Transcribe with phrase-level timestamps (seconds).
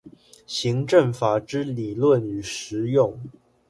[0.47, 3.19] 行政法之理論與實用